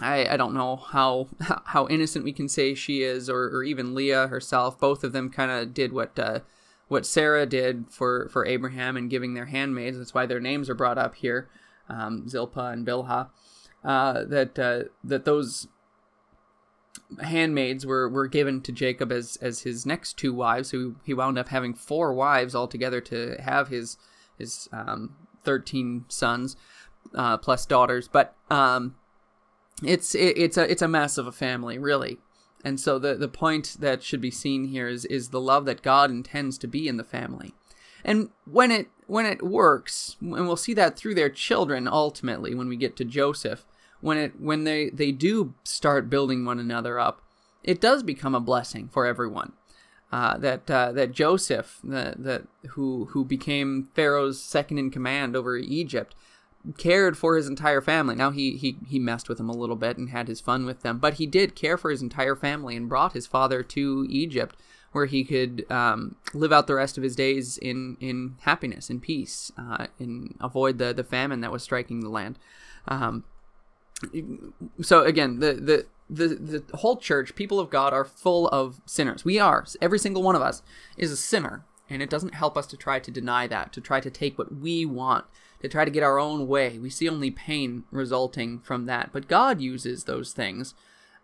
[0.01, 1.29] I, I don't know how
[1.67, 4.77] how innocent we can say she is, or, or even Leah herself.
[4.77, 6.41] Both of them kind of did what uh,
[6.89, 9.97] what Sarah did for, for Abraham in giving their handmaids.
[9.97, 11.47] That's why their names are brought up here,
[11.87, 13.29] um, Zilpah and Bilhah.
[13.81, 15.69] Uh, that uh, that those
[17.21, 20.69] handmaids were, were given to Jacob as as his next two wives.
[20.69, 23.97] So he wound up having four wives altogether to have his
[24.37, 26.55] his um, thirteen sons
[27.15, 28.07] uh, plus daughters.
[28.07, 28.95] But um,
[29.83, 32.17] it's it, it's a it's a mess of a family, really.
[32.63, 35.81] And so the the point that should be seen here is is the love that
[35.81, 37.53] God intends to be in the family.
[38.03, 42.67] And when it when it works, and we'll see that through their children ultimately when
[42.67, 43.65] we get to Joseph,
[44.01, 47.21] when it when they they do start building one another up,
[47.63, 49.53] it does become a blessing for everyone.
[50.09, 55.57] Uh, that uh, that Joseph, the, that who who became Pharaoh's second in command over
[55.57, 56.15] Egypt,
[56.77, 58.15] cared for his entire family.
[58.15, 60.81] Now he he he messed with them a little bit and had his fun with
[60.81, 64.55] them, but he did care for his entire family and brought his father to Egypt,
[64.93, 69.01] where he could um, live out the rest of his days in in happiness and
[69.01, 72.39] peace, uh, and avoid the the famine that was striking the land.
[72.87, 73.25] Um,
[74.81, 79.25] so again, the the the the whole church, people of God, are full of sinners.
[79.25, 79.65] We are.
[79.81, 80.61] Every single one of us
[80.97, 83.99] is a sinner, and it doesn't help us to try to deny that, to try
[83.99, 85.25] to take what we want
[85.61, 86.77] to try to get our own way.
[86.77, 89.09] We see only pain resulting from that.
[89.11, 90.75] But God uses those things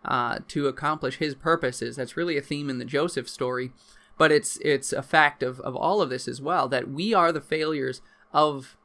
[0.04, 1.96] uh, to accomplish His purposes.
[1.96, 3.72] That's really a theme in the Joseph story.
[4.16, 7.32] But it's it's a fact of, of all of this as well that we are
[7.32, 8.00] the failures
[8.32, 8.76] of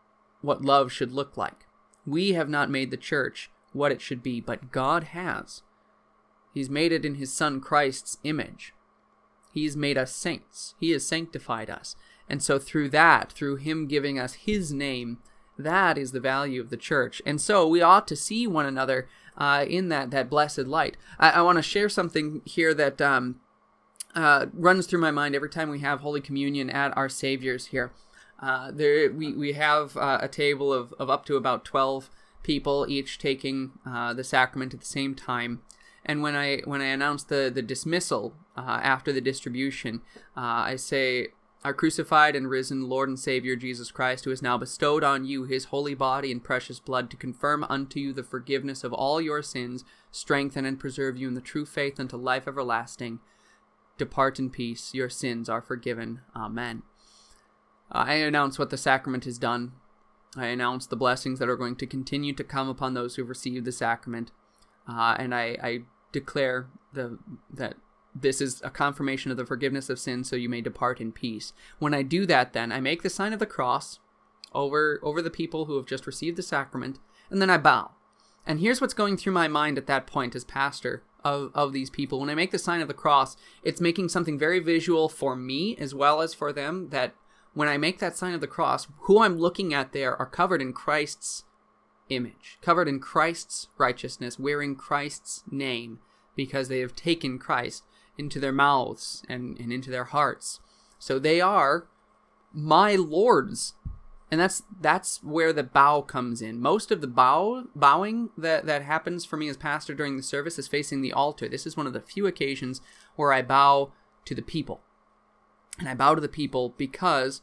[0.41, 1.65] what love should look like.
[2.05, 5.61] We have not made the church what it should be, but God has.
[6.53, 8.73] He's made it in His Son Christ's image.
[9.53, 10.75] He's made us saints.
[10.79, 11.95] He has sanctified us.
[12.27, 15.19] And so, through that, through Him giving us His name,
[15.59, 17.21] that is the value of the church.
[17.25, 20.97] And so we ought to see one another uh, in that, that blessed light.
[21.19, 23.41] I, I want to share something here that um,
[24.15, 27.91] uh, runs through my mind every time we have Holy Communion at our Savior's here.
[28.41, 32.09] Uh, there, we, we have uh, a table of, of up to about 12
[32.43, 35.61] people, each taking uh, the sacrament at the same time.
[36.05, 40.01] And when I when I announce the the dismissal uh, after the distribution,
[40.35, 41.27] I say,
[41.63, 45.43] our crucified and risen Lord and Savior Jesus Christ, who has now bestowed on you
[45.43, 49.41] his holy body and precious blood to confirm unto you the forgiveness of all your
[49.41, 53.19] sins, strengthen and preserve you in the true faith unto life everlasting.
[53.97, 56.21] Depart in peace, your sins are forgiven.
[56.33, 56.83] Amen.
[57.91, 59.73] I announce what the sacrament has done.
[60.35, 63.29] I announce the blessings that are going to continue to come upon those who have
[63.29, 64.31] received the sacrament.
[64.87, 65.79] Uh, and I, I
[66.11, 67.17] declare the,
[67.51, 67.75] that
[68.15, 71.53] this is a confirmation of the forgiveness of sin so you may depart in peace.
[71.77, 73.99] When i do that then i make the sign of the cross
[74.53, 77.91] over over the people who have just received the sacrament and then i bow.
[78.45, 81.89] And here's what's going through my mind at that point as pastor of, of these
[81.89, 82.19] people.
[82.19, 85.75] When i make the sign of the cross it's making something very visual for me
[85.77, 87.13] as well as for them that
[87.53, 90.61] when i make that sign of the cross who i'm looking at there are covered
[90.61, 91.43] in christ's
[92.09, 95.99] image covered in christ's righteousness wearing christ's name
[96.35, 97.83] because they have taken christ
[98.19, 100.59] into their mouths and, and into their hearts.
[100.99, 101.87] So they are
[102.53, 103.73] my lords.
[104.31, 106.59] And that's that's where the bow comes in.
[106.59, 110.59] Most of the bow bowing that, that happens for me as pastor during the service
[110.59, 111.49] is facing the altar.
[111.49, 112.81] This is one of the few occasions
[113.15, 113.91] where I bow
[114.25, 114.81] to the people.
[115.79, 117.41] And I bow to the people because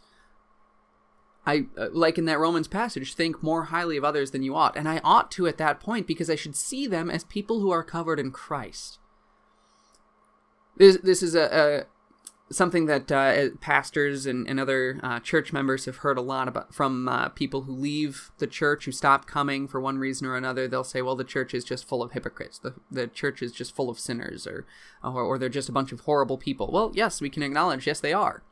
[1.47, 4.77] I, uh, like in that Romans passage, think more highly of others than you ought.
[4.77, 7.71] And I ought to at that point because I should see them as people who
[7.71, 8.99] are covered in Christ.
[10.77, 11.87] This this is a, a
[12.51, 16.73] something that uh, pastors and, and other uh, church members have heard a lot about
[16.73, 20.69] from uh, people who leave the church who stop coming for one reason or another.
[20.69, 22.59] They'll say, "Well, the church is just full of hypocrites.
[22.59, 24.65] The the church is just full of sinners, or
[25.03, 28.01] or, or they're just a bunch of horrible people." Well, yes, we can acknowledge, yes,
[28.01, 28.43] they are,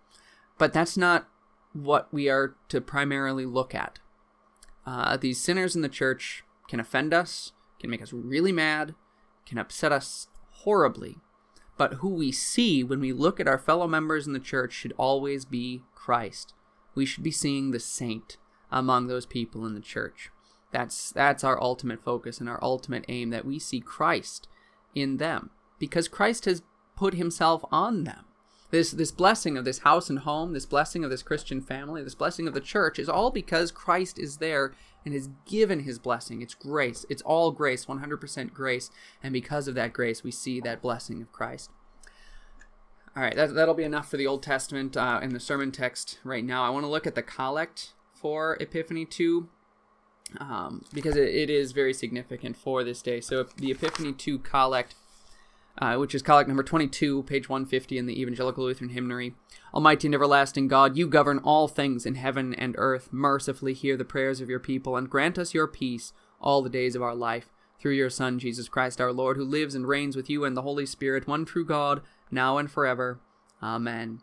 [0.59, 1.29] but that's not
[1.73, 3.99] what we are to primarily look at.
[4.87, 8.95] Uh, these sinners in the church can offend us, can make us really mad,
[9.47, 11.19] can upset us horribly
[11.77, 14.95] but who we see when we look at our fellow members in the church should
[14.97, 16.55] always be Christ.
[16.95, 18.37] We should be seeing the saint
[18.71, 20.31] among those people in the church.
[20.71, 24.49] That's that's our ultimate focus and our ultimate aim that we see Christ
[24.95, 26.63] in them because Christ has
[26.97, 28.25] put himself on them.
[28.75, 32.17] This, this blessing of this house and home, this blessing of this Christian family, this
[32.17, 36.43] blessing of the church is all because Christ is there and has given his blessing.
[36.43, 37.07] It's grace.
[37.09, 38.91] It's all grace, 100% grace.
[39.23, 41.71] And because of that grace, we see that blessing of Christ.
[43.17, 46.19] All right, that, that'll be enough for the Old Testament uh, in the sermon text
[46.25, 46.65] right now.
[46.65, 49.49] I want to look at the collect for Epiphany 2
[50.41, 53.21] um, because it, it is very significant for this day.
[53.21, 54.97] So the Epiphany 2 collect
[55.79, 59.35] uh, which is collect number 22, page 150 in the Evangelical Lutheran Hymnary.
[59.73, 63.09] Almighty and everlasting God, you govern all things in heaven and earth.
[63.13, 66.95] Mercifully hear the prayers of your people and grant us your peace all the days
[66.95, 67.51] of our life.
[67.81, 70.63] Through your Son, Jesus Christ our Lord, who lives and reigns with you and the
[70.63, 73.21] Holy Spirit, one true God, now and forever.
[73.63, 74.21] Amen.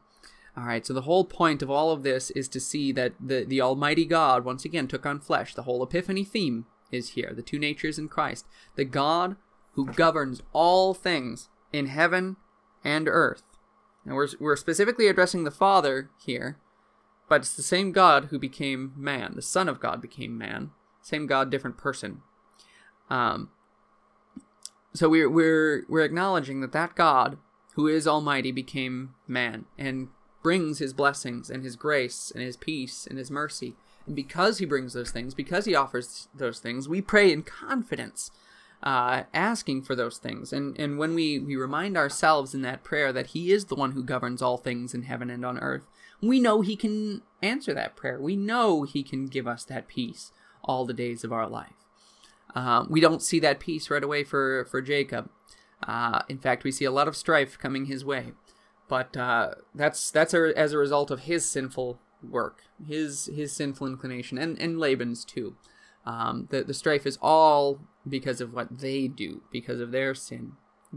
[0.56, 3.46] All right, so the whole point of all of this is to see that the,
[3.46, 5.54] the Almighty God once again took on flesh.
[5.54, 8.46] The whole Epiphany theme is here the two natures in Christ.
[8.76, 9.36] The God
[9.74, 12.38] who governs all things in heaven
[12.84, 13.44] and earth.
[14.06, 16.58] And we're, we're specifically addressing the Father here,
[17.30, 19.34] but it's the same God who became man.
[19.36, 20.72] The Son of God became man.
[21.02, 22.22] Same God, different person.
[23.10, 23.50] Um,
[24.94, 27.38] so we're, we're, we're acknowledging that that God,
[27.76, 30.10] who is Almighty, became man and
[30.44, 33.76] brings his blessings and his grace and his peace and his mercy.
[34.06, 38.32] And because he brings those things, because he offers those things, we pray in confidence
[38.84, 40.52] uh, asking for those things.
[40.52, 43.92] And, and when we, we remind ourselves in that prayer that He is the one
[43.92, 45.88] who governs all things in heaven and on earth,
[46.22, 48.20] we know He can answer that prayer.
[48.20, 50.32] We know He can give us that peace
[50.64, 51.74] all the days of our life.
[52.56, 55.30] Uh, we don't see that peace right away for, for Jacob.
[55.88, 58.34] Uh, in fact, we see a lot of strife coming his way.
[58.88, 63.88] But uh, that's that's a, as a result of his sinful work, his his sinful
[63.88, 65.56] inclination, and, and Laban's too.
[66.06, 70.54] Um, the, the strife is all because of what they do, because of their sin.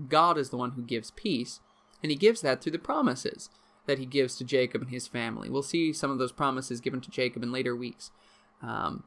[0.09, 1.61] God is the one who gives peace,
[2.03, 3.51] and he gives that through the promises
[3.87, 5.51] that he gives to Jacob and his family.
[5.51, 8.11] We'll see some of those promises given to Jacob in later weeks.
[8.63, 9.05] Um,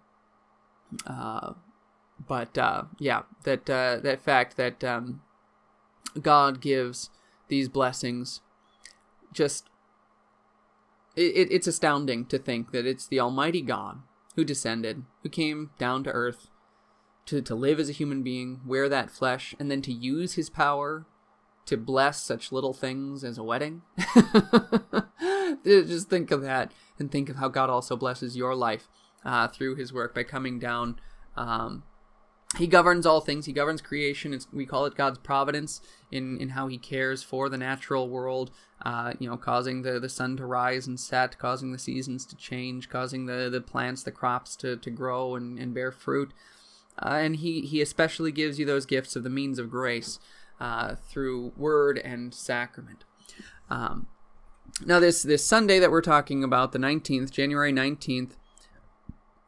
[1.05, 1.53] uh,
[2.27, 5.21] but uh, yeah, that uh, that fact that um,
[6.21, 7.09] God gives
[7.47, 8.41] these blessings,
[9.33, 9.69] just
[11.15, 13.99] it, it's astounding to think that it's the Almighty God
[14.35, 16.47] who descended, who came down to earth
[17.27, 20.49] to, to live as a human being, wear that flesh, and then to use his
[20.49, 21.05] power
[21.65, 23.81] to bless such little things as a wedding.
[25.63, 28.87] Just think of that and think of how God also blesses your life
[29.25, 30.99] uh, through his work by coming down.
[31.35, 31.83] Um,
[32.57, 33.45] he governs all things.
[33.45, 34.33] He governs creation.
[34.33, 38.51] It's, we call it God's providence in, in how he cares for the natural world,
[38.83, 42.37] uh, you know, causing the, the sun to rise and set, causing the seasons to
[42.37, 46.31] change, causing the, the plants, the crops to, to grow and, and bear fruit.
[46.99, 50.19] Uh, and he, he especially gives you those gifts of the means of grace
[50.59, 53.03] uh, through word and sacrament.
[53.69, 54.07] Um,
[54.85, 58.31] now, this, this Sunday that we're talking about, the 19th, January 19th,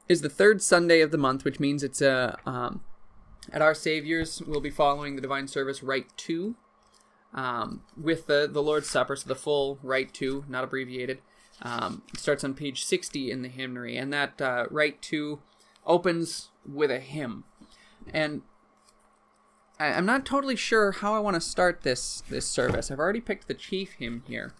[0.07, 2.37] is the third Sunday of the month, which means it's a.
[2.45, 2.81] Um,
[3.51, 6.55] at Our Savior's, we'll be following the Divine Service Rite 2
[7.33, 11.19] um, with the, the Lord's Supper, so the full Rite 2, not abbreviated.
[11.61, 15.39] Um, starts on page 60 in the hymnary, and that uh, Rite 2
[15.85, 17.43] opens with a hymn.
[18.13, 18.41] And
[19.79, 22.91] I, am not totally sure how I want to start this this service.
[22.91, 24.53] I've already picked the chief hymn here,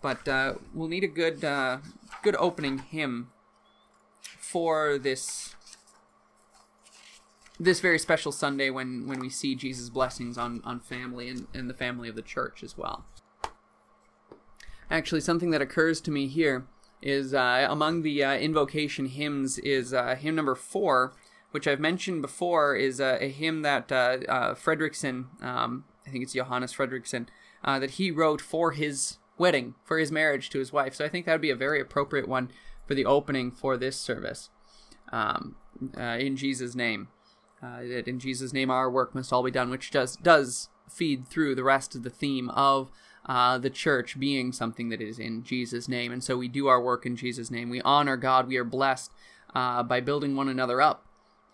[0.00, 1.78] but uh, we'll need a good uh,
[2.22, 3.30] good opening hymn
[4.38, 5.54] for this
[7.58, 11.70] this very special Sunday when, when we see Jesus' blessings on, on family and, and
[11.70, 13.04] the family of the church as well.
[14.90, 16.66] Actually, something that occurs to me here
[17.00, 21.12] is uh, among the uh, invocation hymns is uh, hymn number four,
[21.52, 26.24] which I've mentioned before is uh, a hymn that uh, uh, Fredrickson, um, I think
[26.24, 27.28] it's Johannes Fredrickson,
[27.64, 30.94] that he wrote for his wedding, for his marriage to his wife.
[30.94, 32.50] So I think that would be a very appropriate one
[32.86, 34.50] for the opening for this service.
[35.12, 35.56] Um,
[35.96, 37.08] in Jesus' name
[37.62, 41.26] uh, that in Jesus' name our work must all be done, which does does feed
[41.26, 42.90] through the rest of the theme of
[43.24, 46.12] uh, the church being something that is in Jesus' name.
[46.12, 47.70] And so we do our work in Jesus' name.
[47.70, 48.48] We honor God.
[48.48, 49.12] We are blessed
[49.54, 51.06] uh, by building one another up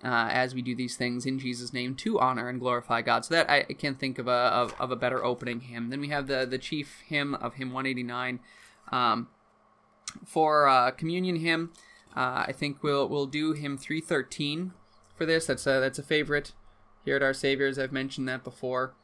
[0.04, 3.24] uh, as we do these things in Jesus' name to honor and glorify God.
[3.24, 5.90] So that I, can't think of a of, of, a better opening hymn.
[5.90, 8.40] Then we have the the chief hymn of hymn 189
[8.92, 9.28] um,
[10.24, 11.72] for uh, communion hymn.
[12.16, 14.72] Uh, I think we'll we'll do hymn 313
[15.16, 15.46] for this.
[15.46, 16.52] That's a that's a favorite
[17.04, 17.78] here at Our Saviors.
[17.78, 18.94] I've mentioned that before.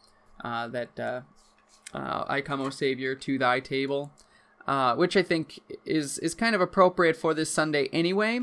[0.42, 1.20] Uh, that uh,
[1.92, 4.12] uh, I come, O Savior, to Thy table,
[4.96, 8.40] which I think is is kind of appropriate for this Sunday anyway.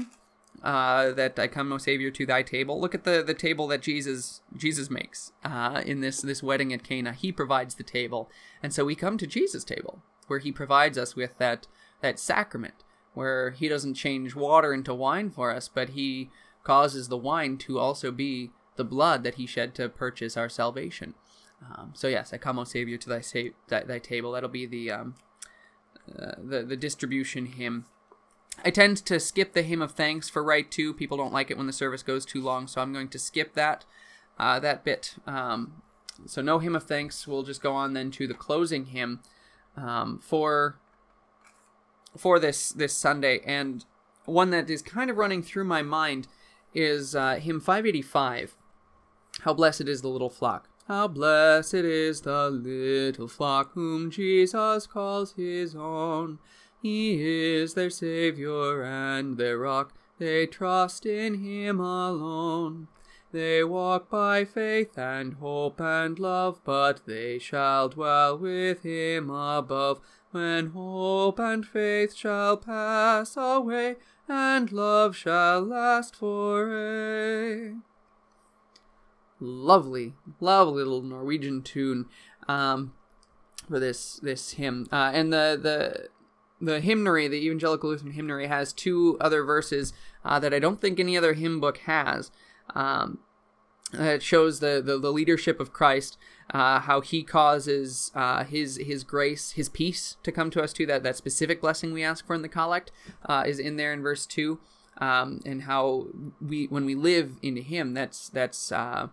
[0.64, 2.80] Uh, that I come, O Savior, to thy table.
[2.80, 6.84] Look at the, the table that Jesus Jesus makes uh, in this this wedding at
[6.84, 7.14] Cana.
[7.14, 8.30] He provides the table,
[8.62, 11.68] and so we come to Jesus' table, where He provides us with that
[12.02, 12.84] that sacrament,
[13.14, 16.30] where He doesn't change water into wine for us, but He
[16.64, 21.16] causes the wine to also be the blood that He shed to purchase our salvation.
[21.64, 24.32] Um, so yes, I come, O Savior, to thy, sa- thy, table.
[24.32, 25.16] That'll be the um,
[26.08, 27.86] uh, the the distribution hymn.
[28.64, 30.94] I tend to skip the hymn of thanks for Rite Two.
[30.94, 33.54] People don't like it when the service goes too long, so I'm going to skip
[33.54, 33.86] that
[34.38, 35.16] uh, that bit.
[35.26, 35.82] Um,
[36.26, 37.28] so no hymn of thanks.
[37.28, 39.22] We'll just go on then to the closing hymn
[39.76, 40.78] um, for
[42.18, 43.86] for this this Sunday, and
[44.26, 46.28] one that is kind of running through my mind
[46.74, 48.56] is uh, hymn 585.
[49.42, 50.70] How blessed is the little flock.
[50.88, 56.40] How blessed is the little flock whom Jesus calls his own.
[56.82, 59.94] He is their Saviour and their rock.
[60.18, 62.88] They trust in Him alone.
[63.32, 70.02] They walk by faith and hope and love, but they shall dwell with Him above.
[70.32, 77.76] When hope and faith shall pass away, and love shall last forever.
[79.40, 82.08] Lovely, lovely little Norwegian tune
[82.48, 82.94] um,
[83.68, 86.10] for this this hymn, uh, and the the
[86.62, 89.94] the hymnary, the Evangelical Lutheran hymnary, has two other verses
[90.24, 92.32] uh, that I don't think any other hymn book has.
[92.76, 93.20] Um,
[93.94, 96.18] it shows the, the, the, leadership of Christ,
[96.54, 100.86] uh, how he causes uh, his his grace, his peace to come to us too.
[100.86, 102.92] That that specific blessing we ask for in the collect
[103.26, 104.60] uh, is in there in verse two,
[105.00, 106.08] um, and how
[106.40, 109.08] we when we live in Him, that's that's uh,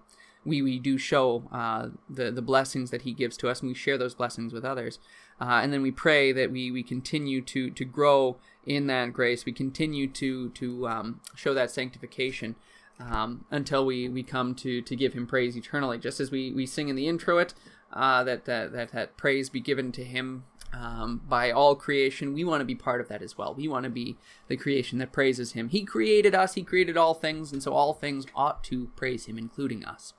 [0.45, 3.75] we we do show uh, the the blessings that He gives to us, and we
[3.75, 5.01] share those blessings with others.
[5.41, 8.37] Uh, and then we pray that we, we continue to, to grow
[8.67, 9.45] in that grace.
[9.45, 12.57] We continue to to um, show that sanctification
[13.01, 15.99] um, until we, we come to, to give Him praise eternally.
[15.99, 17.55] Just as we, we sing in the introit
[17.93, 22.35] uh, that, that, that that praise be given to Him um, by all creation.
[22.35, 23.55] We want to be part of that as well.
[23.55, 24.17] We want to be
[24.49, 25.69] the creation that praises Him.
[25.69, 26.55] He created us.
[26.55, 30.13] He created all things, and so all things ought to praise Him, including us.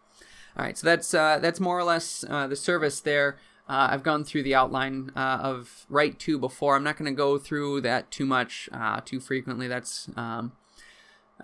[0.57, 3.37] All right, so that's uh, that's more or less uh, the service there.
[3.69, 6.75] Uh, I've gone through the outline uh, of Rite 2 before.
[6.75, 9.67] I'm not going to go through that too much, uh, too frequently.
[9.67, 10.53] That's um,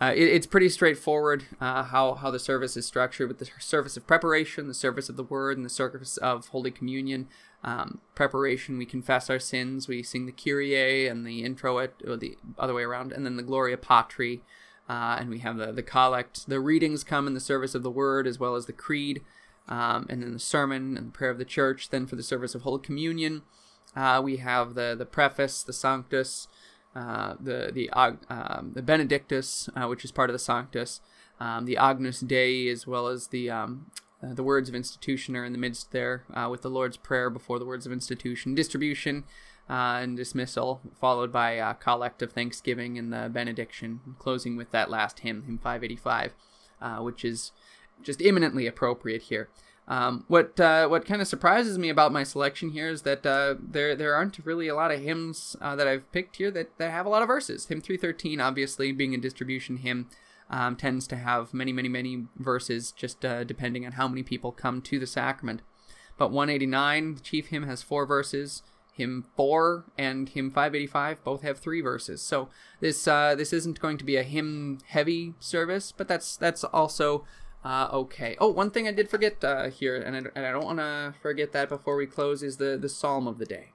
[0.02, 3.96] uh, it, it's pretty straightforward uh, how how the service is structured with the service
[3.96, 7.28] of preparation, the service of the Word, and the service of Holy Communion.
[7.64, 12.38] Um, preparation, we confess our sins, we sing the Kyrie and the introit, or the
[12.58, 14.42] other way around, and then the Gloria Patri,
[14.90, 16.50] uh, and we have the the collect.
[16.50, 19.22] The readings come in the service of the Word as well as the Creed
[19.68, 21.90] um, and then the sermon and the prayer of the church.
[21.90, 23.42] Then for the service of Holy Communion,
[23.96, 26.48] uh, we have the the preface, the Sanctus,
[26.96, 31.02] uh, the the um, the Benedictus, uh, which is part of the Sanctus,
[31.40, 33.92] um, the Agnus Dei, as well as the um,
[34.22, 37.30] uh, the words of institution are in the midst there, uh, with the Lord's Prayer
[37.30, 39.24] before the words of institution, distribution.
[39.68, 44.92] Uh, and dismissal, followed by a collect of thanksgiving and the benediction, closing with that
[44.92, 46.34] last hymn, hymn 585,
[47.02, 47.52] which is
[48.04, 49.50] just imminently appropriate here.
[49.88, 53.56] Um, what uh, what kind of surprises me about my selection here is that uh,
[53.60, 56.92] there there aren't really a lot of hymns uh, that I've picked here that, that
[56.92, 57.68] have a lot of verses.
[57.68, 60.08] Hymn 313, obviously being a distribution hymn,
[60.50, 64.52] um, tends to have many many many verses, just uh, depending on how many people
[64.52, 65.62] come to the sacrament.
[66.18, 68.64] But 189, the chief hymn, has four verses.
[68.94, 72.22] Hymn 4 and hymn 585 both have three verses.
[72.22, 72.48] So
[72.80, 77.26] this uh, this isn't going to be a hymn heavy service, but that's that's also
[77.66, 78.38] uh, okay.
[78.40, 81.16] Oh, one thing I did forget uh, here, and I, and I don't want to
[81.22, 83.70] forget that before we close, is the, the psalm of the day.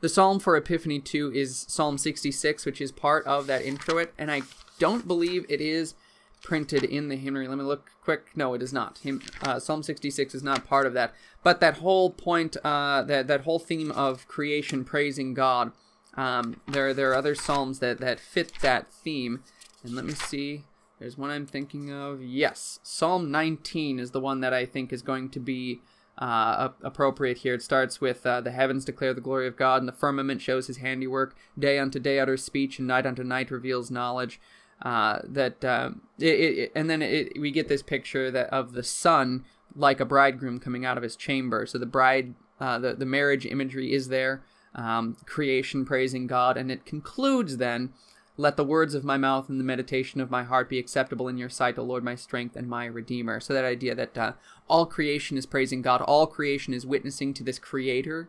[0.00, 4.32] The psalm for Epiphany 2 is Psalm 66, which is part of that introit, and
[4.32, 4.42] I
[4.80, 5.94] don't believe it is
[6.42, 7.46] printed in the hymnary.
[7.46, 8.28] Let me look quick.
[8.34, 9.00] No, it is not.
[9.42, 11.14] Uh, psalm 66 is not part of that.
[11.44, 15.72] But that whole point, uh, that, that whole theme of creation praising God,
[16.14, 19.44] um, there, there are other psalms that, that fit that theme.
[19.84, 20.64] And let me see.
[21.00, 22.22] There's one I'm thinking of.
[22.22, 25.80] Yes, Psalm 19 is the one that I think is going to be
[26.18, 27.54] uh, appropriate here.
[27.54, 30.66] It starts with uh, the heavens declare the glory of God, and the firmament shows
[30.66, 31.34] His handiwork.
[31.58, 34.38] Day unto day utters speech, and night unto night reveals knowledge.
[34.82, 38.82] Uh, that uh, it, it, and then it, we get this picture that of the
[38.82, 39.44] sun
[39.74, 41.64] like a bridegroom coming out of his chamber.
[41.64, 44.42] So the bride, uh, the the marriage imagery is there.
[44.74, 47.92] Um, creation praising God, and it concludes then
[48.40, 51.38] let the words of my mouth and the meditation of my heart be acceptable in
[51.38, 53.40] your sight, O Lord, my strength and my redeemer.
[53.40, 54.32] So that idea that uh,
[54.66, 58.28] all creation is praising God, all creation is witnessing to this creator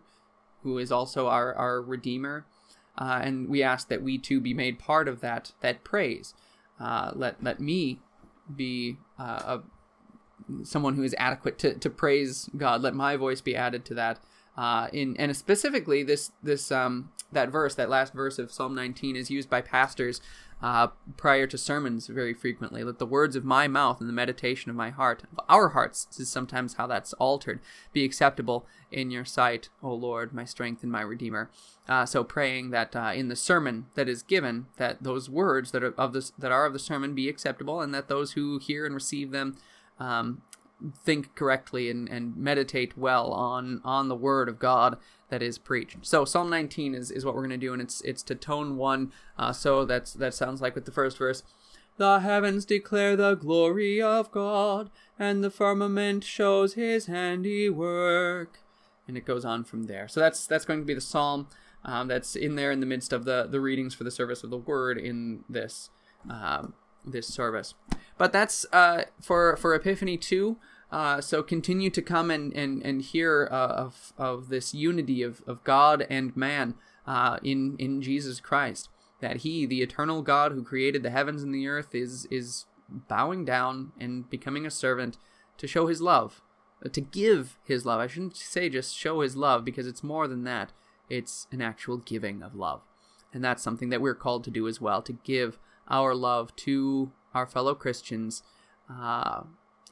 [0.63, 2.45] who is also our, our redeemer.
[2.97, 6.33] uh, and we ask that we too be made part of that that praise.
[6.79, 7.99] Uh, let let me
[8.53, 12.81] be uh, a, someone who is adequate to, to praise God.
[12.81, 14.19] Let my voice be added to that.
[14.57, 19.15] Uh, in and specifically this this um, that verse that last verse of Psalm 19
[19.15, 20.21] is used by pastors
[20.61, 22.83] uh, prior to sermons very frequently.
[22.83, 26.07] Let the words of my mouth and the meditation of my heart, of our hearts,
[26.19, 27.59] is sometimes how that's altered,
[27.93, 31.49] be acceptable in your sight, O Lord, my strength and my redeemer.
[31.87, 35.83] Uh, so praying that uh, in the sermon that is given, that those words that
[35.83, 38.85] are of this that are of the sermon be acceptable, and that those who hear
[38.85, 39.57] and receive them
[39.99, 40.41] um,
[41.03, 44.97] think correctly and, and meditate well on on the word of God
[45.29, 45.97] that is preached.
[46.01, 48.77] So Psalm 19 is, is what we're going to do, and it's it's to tone
[48.77, 49.11] one.
[49.37, 51.43] Uh, so that's that sounds like with the first verse.
[51.97, 58.59] The heavens declare the glory of God, and the firmament shows His handiwork.
[59.07, 60.07] And it goes on from there.
[60.07, 61.47] So that's that's going to be the psalm
[61.83, 64.49] um, that's in there in the midst of the the readings for the service of
[64.49, 65.89] the word in this
[66.29, 66.73] um,
[67.05, 67.73] this service.
[68.17, 70.57] But that's uh, for for Epiphany two.
[70.91, 75.41] Uh, so continue to come and and and hear uh, of of this unity of,
[75.47, 76.75] of God and man
[77.07, 78.89] uh, in in Jesus Christ.
[79.21, 83.45] That He, the eternal God who created the heavens and the earth, is is bowing
[83.45, 85.17] down and becoming a servant
[85.57, 86.41] to show His love,
[86.85, 88.01] uh, to give His love.
[88.01, 90.73] I shouldn't say just show His love because it's more than that.
[91.09, 92.81] It's an actual giving of love,
[93.33, 95.01] and that's something that we're called to do as well.
[95.03, 98.43] To give our love to our fellow Christians
[98.89, 99.43] uh,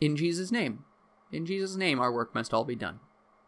[0.02, 0.84] in Jesus' name
[1.32, 3.00] in Jesus' name, our work must all be done.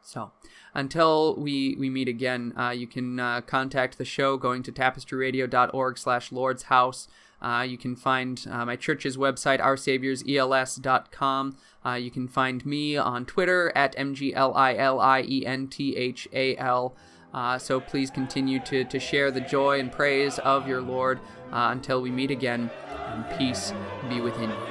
[0.04, 0.32] So,
[0.74, 5.98] until we, we meet again, uh, you can uh, contact the show going to tapestryradio.org
[5.98, 7.10] slash Lord's House.
[7.42, 11.58] Uh, you can find uh, my church's website, oursaviorsels.com.
[11.84, 16.96] Uh, you can find me on Twitter at M-G-L-I-L-I-E-N-T-H-A-L.
[17.34, 21.20] Uh, so please continue to, to share the joy and praise of your Lord
[21.52, 22.70] until we meet again,
[23.08, 23.74] and peace
[24.10, 24.71] be within you.